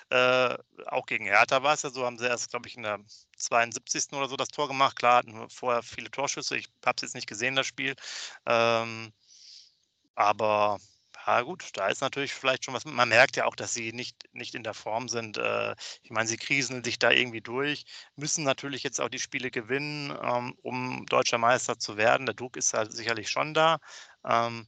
[0.09, 2.99] Äh, auch gegen Hertha war es ja so, haben sie erst, glaube ich, in der
[3.37, 4.13] 72.
[4.13, 4.95] oder so das Tor gemacht.
[4.95, 6.57] Klar, hatten vorher viele Torschüsse.
[6.57, 7.95] Ich habe es jetzt nicht gesehen, das Spiel.
[8.45, 9.11] Ähm,
[10.15, 10.79] aber
[11.25, 12.85] ja, gut, da ist natürlich vielleicht schon was.
[12.85, 15.37] Man merkt ja auch, dass sie nicht, nicht in der Form sind.
[15.37, 17.85] Äh, ich meine, sie kriseln sich da irgendwie durch,
[18.15, 22.25] müssen natürlich jetzt auch die Spiele gewinnen, ähm, um deutscher Meister zu werden.
[22.25, 23.79] Der Druck ist halt sicherlich schon da.
[24.23, 24.67] Ähm,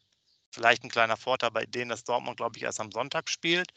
[0.52, 3.72] vielleicht ein kleiner Vorteil bei denen, dass Dortmund, glaube ich, erst am Sonntag spielt.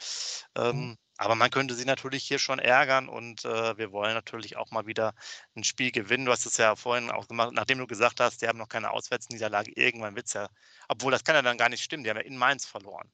[0.57, 0.99] Ähm, mhm.
[1.21, 4.87] Aber man könnte sie natürlich hier schon ärgern und äh, wir wollen natürlich auch mal
[4.87, 5.13] wieder
[5.55, 6.25] ein Spiel gewinnen.
[6.25, 8.91] Du hast es ja vorhin auch gemacht, nachdem du gesagt hast, die haben noch keine
[8.91, 9.71] Auswärtsniederlage.
[9.77, 10.49] Irgendwann wird es ja,
[10.89, 13.13] obwohl das kann ja dann gar nicht stimmen, die haben ja in Mainz verloren.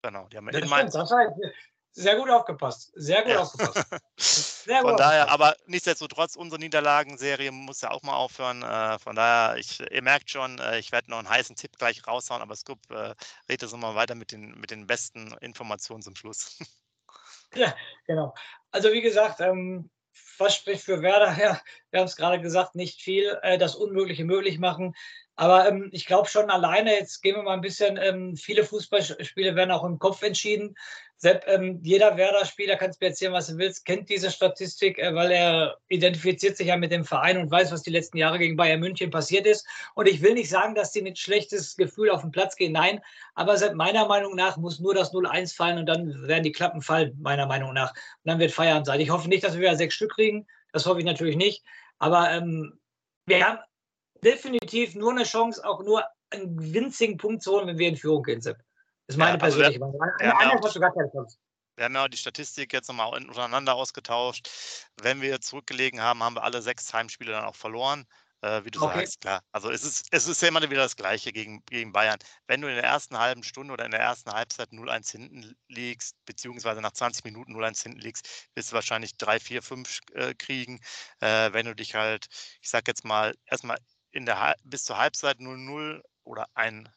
[0.00, 0.96] Genau, die haben ja in Mainz.
[1.92, 2.92] Sehr gut aufgepasst.
[2.94, 3.40] Sehr gut ja.
[3.40, 3.86] aufgepasst.
[4.64, 5.34] Sehr gut von daher, aufgepasst.
[5.34, 8.62] aber nichtsdestotrotz, unsere Niederlagenserie muss ja auch mal aufhören.
[8.62, 12.06] Äh, von daher, ich, ihr merkt schon, äh, ich werde noch einen heißen Tipp gleich
[12.06, 13.14] raushauen, aber Scoop äh,
[13.50, 16.58] redet es mal weiter mit den, mit den besten Informationen zum Schluss.
[18.06, 18.34] Genau.
[18.70, 19.90] Also wie gesagt, ähm,
[20.38, 21.60] was spricht für Werder her?
[21.90, 24.94] Wir haben es gerade gesagt, nicht viel, äh, das Unmögliche möglich machen.
[25.36, 29.54] Aber ähm, ich glaube schon alleine, jetzt gehen wir mal ein bisschen, ähm, viele Fußballspiele
[29.54, 30.74] werden auch im Kopf entschieden.
[31.18, 35.30] Sepp, ähm, jeder Werder-Spieler, kannst mir erzählen, was du willst, kennt diese Statistik, äh, weil
[35.30, 38.80] er identifiziert sich ja mit dem Verein und weiß, was die letzten Jahre gegen Bayern
[38.80, 39.66] München passiert ist.
[39.94, 43.00] Und ich will nicht sagen, dass die mit schlechtes Gefühl auf den Platz gehen, nein,
[43.34, 46.82] aber Sepp, meiner Meinung nach muss nur das 0-1 fallen und dann werden die Klappen
[46.82, 47.92] fallen, meiner Meinung nach.
[47.92, 49.00] Und dann wird Feierabend sein.
[49.00, 50.25] Ich hoffe nicht, dass wir wieder sechs Stück kriegen,
[50.72, 51.64] das hoffe ich natürlich nicht.
[51.98, 52.78] Aber ähm,
[53.26, 53.58] wir haben
[54.22, 58.22] definitiv nur eine Chance, auch nur einen winzigen Punkt zu holen, wenn wir in Führung
[58.22, 58.58] gehen, Sepp.
[59.06, 60.00] Das ist meine ja, also persönliche Meinung.
[60.20, 61.38] Anders hast du gar keine Chance.
[61.76, 64.48] Wir haben ja die Statistik jetzt nochmal untereinander ausgetauscht.
[65.00, 68.06] Wenn wir zurückgelegen haben, haben wir alle sechs Heimspiele dann auch verloren.
[68.46, 68.98] Äh, wie du okay.
[68.98, 69.42] sagst, klar.
[69.50, 72.18] Also es ist, es ist ja immer wieder das Gleiche gegen, gegen Bayern.
[72.46, 76.14] Wenn du in der ersten halben Stunde oder in der ersten Halbzeit 0-1 hinten liegst,
[76.26, 80.78] beziehungsweise nach 20 Minuten 0-1 hinten liegst, wirst du wahrscheinlich 3, 4, 5 äh, kriegen.
[81.20, 82.26] Äh, wenn du dich halt,
[82.62, 83.78] ich sag jetzt mal, erstmal
[84.12, 86.88] in der bis zur Halbzeit 0-0 oder ein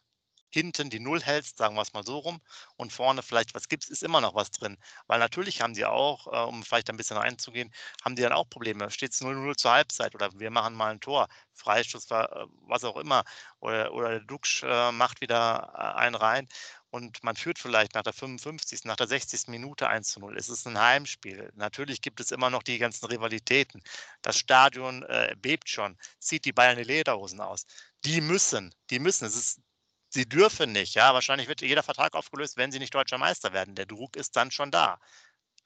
[0.49, 2.41] hinten die Null hältst, sagen wir es mal so rum,
[2.75, 4.77] und vorne vielleicht was gibt, ist immer noch was drin.
[5.07, 7.71] Weil natürlich haben sie auch, äh, um vielleicht ein bisschen einzugehen,
[8.03, 8.91] haben die dann auch Probleme.
[8.91, 12.27] Steht es 0-0 zur Halbzeit oder wir machen mal ein Tor, Freistoß, äh,
[12.67, 13.23] was auch immer,
[13.59, 16.47] oder, oder der Duxch äh, macht wieder einen rein
[16.91, 19.47] und man führt vielleicht nach der 55., nach der 60.
[19.47, 20.37] Minute 1 zu 0.
[20.37, 21.51] Es ist ein Heimspiel.
[21.55, 23.81] Natürlich gibt es immer noch die ganzen Rivalitäten.
[24.21, 27.65] Das Stadion äh, bebt schon, zieht die Bayern die Lederhosen aus.
[28.05, 29.25] Die müssen, die müssen.
[29.25, 29.61] Es ist
[30.09, 30.95] sie dürfen nicht.
[30.95, 33.75] Ja, wahrscheinlich wird jeder Vertrag aufgelöst, wenn sie nicht deutscher Meister werden.
[33.75, 34.99] Der Druck ist dann schon da.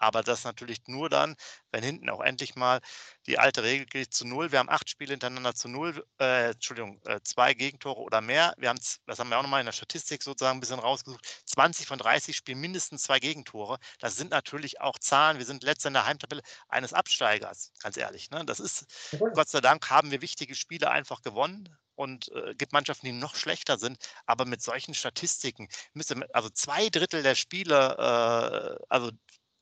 [0.03, 1.35] Aber das natürlich nur dann,
[1.71, 2.81] wenn hinten auch endlich mal
[3.27, 4.51] die alte Regel gilt zu null.
[4.51, 8.53] Wir haben acht Spiele hintereinander zu null, äh, Entschuldigung, äh, zwei Gegentore oder mehr.
[8.57, 11.87] Wir haben, das haben wir auch nochmal in der Statistik sozusagen ein bisschen rausgesucht, 20
[11.87, 13.77] von 30 spielen mindestens zwei Gegentore.
[13.99, 15.37] Das sind natürlich auch Zahlen.
[15.37, 18.29] Wir sind letzter in der Heimtabelle eines Absteigers, ganz ehrlich.
[18.31, 18.43] Ne?
[18.45, 18.85] Das ist,
[19.33, 23.35] Gott sei Dank haben wir wichtige Spiele einfach gewonnen und äh, gibt Mannschaften, die noch
[23.35, 23.97] schlechter sind.
[24.25, 29.11] Aber mit solchen Statistiken müsste, also zwei Drittel der Spiele, äh, also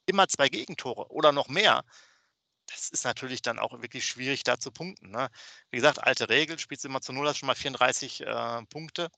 [0.06, 1.84] immer zwei Gegentore oder noch mehr,
[2.68, 5.12] das ist natürlich dann auch wirklich schwierig, da zu punkten.
[5.12, 5.30] Ne?
[5.72, 9.10] Wie gesagt, alte Regel, spielst du immer zu Null, hast schon mal 34 äh, Punkte.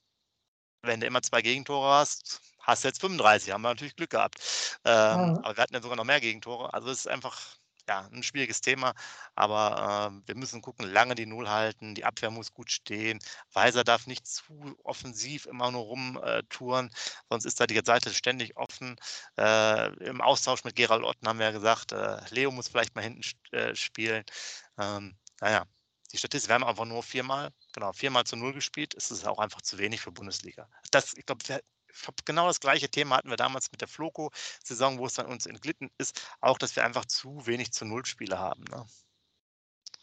[0.82, 4.78] Wenn du immer zwei Gegentore hast, hast du jetzt 35, haben wir natürlich Glück gehabt.
[4.84, 5.38] Ähm, mhm.
[5.38, 6.74] Aber wir hatten ja sogar noch mehr Gegentore.
[6.74, 7.56] Also es ist einfach
[7.88, 8.94] ja, ein schwieriges Thema,
[9.34, 13.18] aber äh, wir müssen gucken, lange die Null halten, die Abwehr muss gut stehen.
[13.52, 16.90] Weiser darf nicht zu offensiv immer nur rumtouren, äh,
[17.28, 18.96] sonst ist da die Seite ständig offen.
[19.38, 23.02] Äh, Im Austausch mit Gerald Otten haben wir ja gesagt, äh, Leo muss vielleicht mal
[23.02, 24.24] hinten äh, spielen.
[24.78, 25.64] Ähm, naja,
[26.12, 28.94] die Statistik, wir haben einfach nur viermal, genau, viermal zu null gespielt.
[28.94, 30.68] Es ist auch einfach zu wenig für Bundesliga.
[30.90, 31.44] Das, ich glaube,
[32.24, 35.90] genau das gleiche Thema hatten wir damals mit der Floco-Saison, wo es dann uns entglitten
[35.98, 38.64] ist, auch, dass wir einfach zu wenig zu Null-Spiele haben.
[38.64, 38.84] Ne?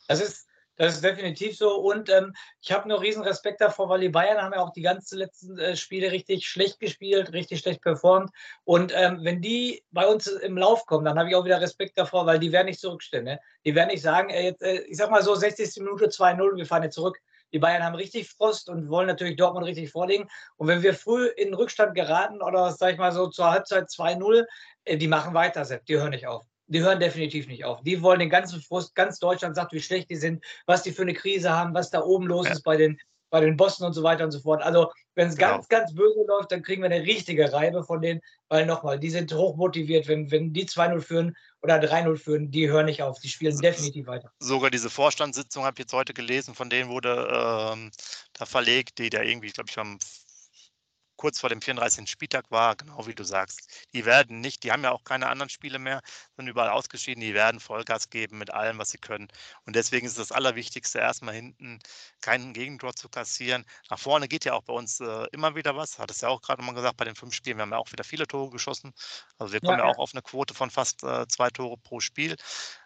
[0.08, 0.48] Das ist,
[0.82, 1.76] das ist definitiv so.
[1.76, 4.82] Und ähm, ich habe nur riesen Respekt davor, weil die Bayern haben ja auch die
[4.82, 8.32] ganzen letzten äh, Spiele richtig schlecht gespielt, richtig schlecht performt.
[8.64, 11.98] Und ähm, wenn die bei uns im Lauf kommen, dann habe ich auch wieder Respekt
[11.98, 13.26] davor, weil die werden nicht zurückstehen.
[13.26, 13.40] Ne?
[13.64, 15.84] Die werden nicht sagen, äh, jetzt, äh, ich sag mal so, 60.
[15.84, 17.20] Minute 2-0, wir fahren jetzt zurück.
[17.54, 20.30] Die Bayern haben richtig Frost und wollen natürlich Dortmund richtig vorlegen.
[20.58, 24.46] Und wenn wir früh in Rückstand geraten oder, sag ich mal so, zur Halbzeit 2-0,
[24.86, 25.86] äh, die machen weiter, Sepp.
[25.86, 26.46] Die hören nicht auf.
[26.68, 27.82] Die hören definitiv nicht auf.
[27.82, 31.02] Die wollen den ganzen Frust, ganz Deutschland sagt, wie schlecht die sind, was die für
[31.02, 32.54] eine Krise haben, was da oben los ja.
[32.54, 32.98] ist bei den,
[33.32, 34.62] bei den Bossen und so weiter und so fort.
[34.62, 35.54] Also, wenn es genau.
[35.54, 39.10] ganz, ganz böse läuft, dann kriegen wir eine richtige Reibe von denen, weil nochmal, die
[39.10, 40.08] sind hochmotiviert.
[40.08, 43.20] Wenn, wenn die 2-0 führen, oder 3-0 führen, die hören nicht auf.
[43.20, 44.32] Die spielen definitiv weiter.
[44.39, 47.91] Sogar diese Vorstandssitzung habe ich jetzt heute gelesen, von denen wurde ähm,
[48.34, 49.98] da verlegt, die da irgendwie, glaube ich, am
[51.22, 52.10] kurz vor dem 34.
[52.10, 53.86] Spieltag war, genau wie du sagst.
[53.94, 56.02] Die werden nicht, die haben ja auch keine anderen Spiele mehr,
[56.36, 59.28] sind überall ausgeschieden, die werden Vollgas geben mit allem, was sie können.
[59.68, 61.78] Und deswegen ist das Allerwichtigste, erstmal hinten
[62.22, 63.66] kein Gegentor zu kassieren.
[63.92, 66.42] Nach vorne geht ja auch bei uns äh, immer wieder was, hat es ja auch
[66.42, 68.92] gerade mal gesagt, bei den fünf Spielen, wir haben ja auch wieder viele Tore geschossen.
[69.38, 72.00] Also wir kommen ja, ja auch auf eine Quote von fast äh, zwei Tore pro
[72.00, 72.36] Spiel.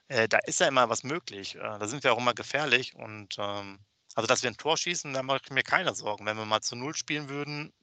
[0.09, 1.55] Äh, da ist ja immer was möglich.
[1.55, 3.79] Äh, da sind wir auch immer gefährlich und ähm,
[4.15, 6.25] also, dass wir ein Tor schießen, da mache ich mir keine Sorgen.
[6.25, 7.73] Wenn wir mal zu Null spielen würden,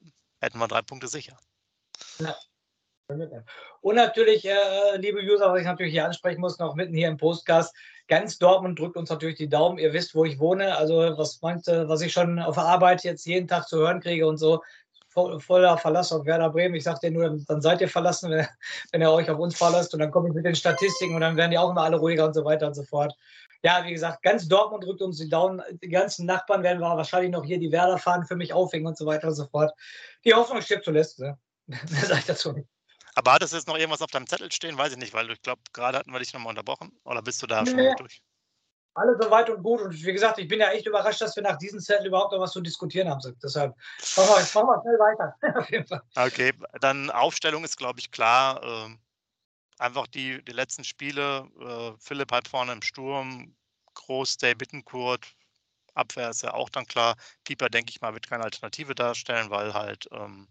[0.43, 1.39] hätten wir drei Punkte sicher.
[2.19, 2.37] Ja,
[3.81, 7.17] Und natürlich, äh, liebe User, was ich natürlich hier ansprechen muss, noch mitten hier im
[7.17, 7.75] Postcast,
[8.09, 9.79] ganz Dortmund drückt uns natürlich die Daumen.
[9.79, 10.77] Ihr wisst, wo ich wohne.
[10.77, 14.27] Also was meint, was ich schon auf der Arbeit jetzt jeden Tag zu hören kriege
[14.27, 14.63] und so,
[15.13, 16.75] voller Verlass auf Werder Bremen.
[16.75, 18.47] Ich sage dir nur, dann seid ihr verlassen, wenn,
[18.93, 19.93] wenn ihr euch auf uns verlasst.
[19.95, 22.27] Und dann komme ich mit den Statistiken und dann werden die auch immer alle ruhiger
[22.27, 23.15] und so weiter und so fort.
[23.63, 25.63] Ja, wie gesagt, ganz Dortmund drückt uns die Daumen.
[25.83, 29.07] Die ganzen Nachbarn werden wir wahrscheinlich noch hier die Werder-Fahnen für mich aufhängen und so
[29.07, 29.73] weiter und so fort.
[30.25, 31.21] Die Hoffnung stirbt zuletzt.
[31.21, 31.39] Ne?
[31.67, 32.69] Mehr sage ich dazu nicht.
[33.15, 34.79] Aber hattest du jetzt noch irgendwas auf deinem Zettel stehen?
[34.79, 36.99] Weiß ich nicht, weil ich glaube, gerade hatten wir dich nochmal unterbrochen.
[37.05, 37.71] Oder bist du da nee.
[37.71, 38.23] schon durch?
[38.95, 39.81] Alles so weit und gut.
[39.81, 42.41] Und wie gesagt, ich bin ja echt überrascht, dass wir nach diesem Zettel überhaupt noch
[42.41, 43.21] was zu diskutieren haben.
[43.43, 43.75] Deshalb
[44.17, 45.37] machen wir, machen wir schnell weiter.
[45.59, 46.03] Auf jeden Fall.
[46.15, 48.63] Okay, dann Aufstellung ist, glaube ich, klar.
[48.63, 48.99] Ähm,
[49.83, 51.49] einfach die, die letzten Spiele.
[51.61, 53.55] Äh, Philipp halt vorne im Sturm.
[53.95, 55.27] Groß, Day Bittenkurt.
[55.95, 57.17] Abwehr ist ja auch dann klar.
[57.45, 60.49] Pieper, denke ich mal, wird keine Alternative darstellen, weil halt ähm,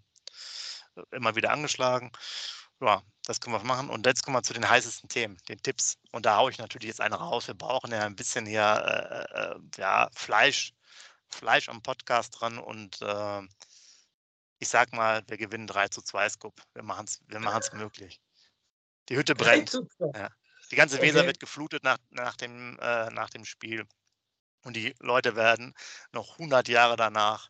[1.11, 2.11] immer wieder angeschlagen.
[2.81, 3.89] Ja, das können wir machen.
[3.89, 5.97] Und jetzt kommen wir zu den heißesten Themen, den Tipps.
[6.11, 7.47] Und da haue ich natürlich jetzt eine raus.
[7.47, 10.73] Wir brauchen ja ein bisschen hier äh, äh, ja, Fleisch,
[11.29, 12.59] Fleisch am Podcast dran.
[12.59, 13.41] Und äh,
[14.59, 16.61] ich sag mal, wir gewinnen 3 zu 2 Scoop.
[16.73, 18.21] Wir machen es wir machen's möglich.
[19.09, 19.73] Die Hütte brennt.
[19.99, 20.29] Ja.
[20.71, 21.27] Die ganze Weser okay.
[21.27, 23.85] wird geflutet nach, nach, dem, äh, nach dem Spiel.
[24.63, 25.73] Und die Leute werden
[26.11, 27.49] noch 100 Jahre danach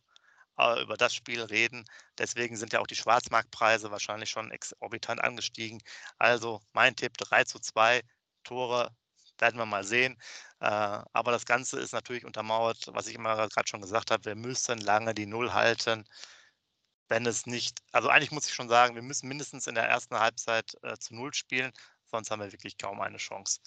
[0.57, 1.85] äh, über das Spiel reden.
[2.17, 5.81] Deswegen sind ja auch die Schwarzmarktpreise wahrscheinlich schon exorbitant angestiegen.
[6.17, 8.01] Also mein Tipp 3 zu 2
[8.43, 8.95] Tore
[9.37, 10.17] werden wir mal sehen.
[10.59, 14.35] Äh, aber das Ganze ist natürlich untermauert, was ich immer gerade schon gesagt habe, wir
[14.35, 16.05] müssen lange die Null halten.
[17.11, 20.17] Wenn es nicht, also eigentlich muss ich schon sagen, wir müssen mindestens in der ersten
[20.17, 21.73] Halbzeit äh, zu Null spielen,
[22.05, 23.59] sonst haben wir wirklich kaum eine Chance.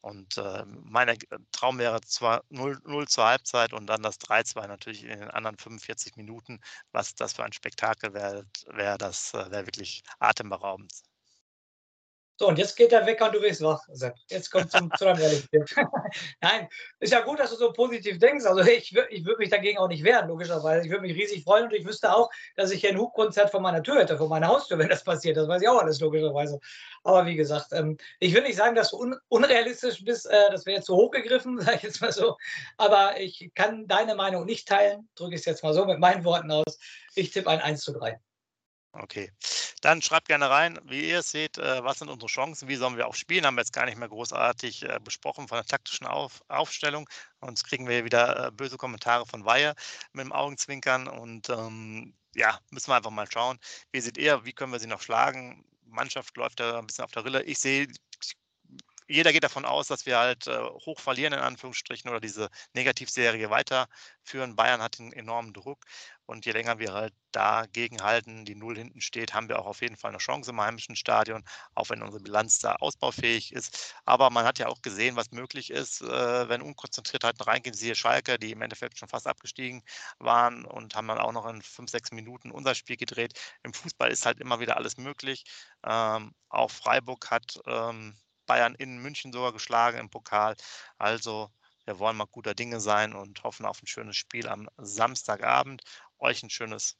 [0.00, 1.18] Und äh, mein äh,
[1.52, 5.58] Traum wäre zwar 0, 0 zur Halbzeit und dann das 3-2 natürlich in den anderen
[5.58, 6.58] 45 Minuten.
[6.92, 10.90] Was das für ein Spektakel wäre, wär, das äh, wäre wirklich atemberaubend.
[12.40, 14.14] So, und jetzt geht der Wecker und du wirst wach, Sepp.
[14.30, 15.20] Jetzt kommt zum, zu deinem
[16.40, 18.46] Nein, ist ja gut, dass du so positiv denkst.
[18.46, 20.86] Also ich, ich würde mich dagegen auch nicht wehren, logischerweise.
[20.86, 23.60] Ich würde mich riesig freuen und ich wüsste auch, dass ich hier ein Hubkonzert vor
[23.60, 25.36] meiner Tür hätte, vor meiner Haustür, wenn das passiert.
[25.36, 26.58] Das weiß ich auch alles, logischerweise.
[27.04, 30.24] Aber wie gesagt, ähm, ich will nicht sagen, dass du un unrealistisch bist.
[30.24, 32.38] Äh, das wäre jetzt zu hoch gegriffen, sage ich jetzt mal so.
[32.78, 35.10] Aber ich kann deine Meinung nicht teilen.
[35.14, 36.78] Drücke ich es jetzt mal so mit meinen Worten aus.
[37.14, 38.18] Ich tippe ein 1 zu 3.
[38.92, 39.30] Okay,
[39.82, 42.96] dann schreibt gerne rein, wie ihr es seht, äh, was sind unsere Chancen, wie sollen
[42.96, 46.06] wir auch spielen, haben wir jetzt gar nicht mehr großartig äh, besprochen von der taktischen
[46.08, 47.08] Auf Aufstellung.
[47.40, 49.74] Sonst kriegen wir wieder äh, böse Kommentare von Weihe
[50.12, 53.58] mit dem Augenzwinkern und ähm, ja, müssen wir einfach mal schauen.
[53.92, 55.64] Wie seht ihr, wie können wir sie noch schlagen?
[55.86, 57.42] Mannschaft läuft da ein bisschen auf der Rille.
[57.44, 57.86] Ich sehe
[59.10, 63.50] jeder geht davon aus, dass wir halt äh, hoch verlieren, in Anführungsstrichen, oder diese Negativserie
[63.50, 64.56] weiterführen.
[64.56, 65.84] Bayern hat einen enormen Druck.
[66.26, 69.82] Und je länger wir halt dagegen halten, die Null hinten steht, haben wir auch auf
[69.82, 71.44] jeden Fall eine Chance im heimischen Stadion,
[71.74, 73.96] auch wenn unsere Bilanz da ausbaufähig ist.
[74.04, 77.74] Aber man hat ja auch gesehen, was möglich ist, äh, wenn Unkonzentriertheiten reingehen.
[77.74, 79.82] Siehe Schalke, die im Endeffekt schon fast abgestiegen
[80.20, 83.32] waren und haben dann auch noch in fünf, sechs Minuten unser Spiel gedreht.
[83.64, 85.44] Im Fußball ist halt immer wieder alles möglich.
[85.84, 88.16] Ähm, auch Freiburg hat ähm,
[88.50, 90.56] Bayern in München sogar geschlagen im Pokal.
[90.98, 91.52] Also
[91.84, 95.82] wir wollen mal guter Dinge sein und hoffen auf ein schönes Spiel am Samstagabend.
[96.18, 96.96] Euch ein schönes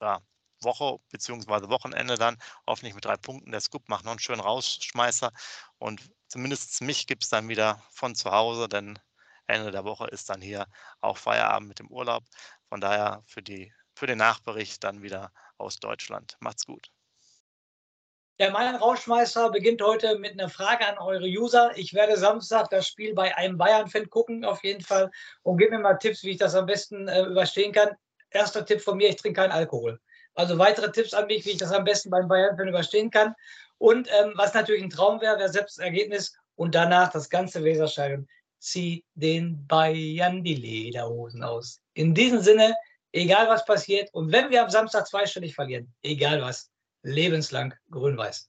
[0.00, 0.20] ja,
[0.60, 1.68] Woche bzw.
[1.68, 2.36] Wochenende dann.
[2.66, 3.52] Hoffentlich mit drei Punkten.
[3.52, 5.30] Der Scoop macht noch einen schönen Rausschmeißer.
[5.78, 8.98] Und zumindest mich gibt es dann wieder von zu Hause, denn
[9.46, 10.66] Ende der Woche ist dann hier
[11.00, 12.24] auch Feierabend mit dem Urlaub.
[12.70, 16.36] Von daher für, die, für den Nachbericht dann wieder aus Deutschland.
[16.40, 16.90] Macht's gut.
[18.40, 21.72] Ja, mein Rauschmeister beginnt heute mit einer Frage an eure User.
[21.74, 25.10] Ich werde Samstag das Spiel bei einem Bayern-Fan gucken, auf jeden Fall.
[25.42, 27.90] Und gib mir mal Tipps, wie ich das am besten äh, überstehen kann.
[28.30, 29.98] Erster Tipp von mir, ich trinke keinen Alkohol.
[30.34, 33.34] Also weitere Tipps an mich, wie ich das am besten beim Bayern-Fan überstehen kann.
[33.78, 36.32] Und ähm, was natürlich ein Traum wäre, wäre selbst das Ergebnis.
[36.54, 38.28] Und danach das ganze Weserstadion.
[38.60, 41.80] Zieh den Bayern die Lederhosen aus.
[41.94, 42.76] In diesem Sinne,
[43.10, 44.14] egal was passiert.
[44.14, 46.70] Und wenn wir am Samstag zweistellig verlieren, egal was,
[47.16, 48.48] lebenslang grün-weiß.